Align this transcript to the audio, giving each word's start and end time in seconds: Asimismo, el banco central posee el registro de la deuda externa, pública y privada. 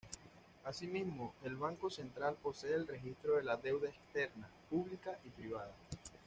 Asimismo, 0.65 1.35
el 1.43 1.55
banco 1.57 1.91
central 1.91 2.35
posee 2.41 2.73
el 2.73 2.87
registro 2.87 3.35
de 3.35 3.43
la 3.43 3.55
deuda 3.57 3.87
externa, 3.87 4.49
pública 4.67 5.19
y 5.25 5.29
privada. 5.29 5.75